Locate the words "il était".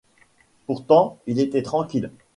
1.27-1.61